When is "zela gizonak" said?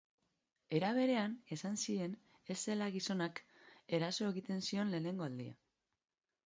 2.71-3.43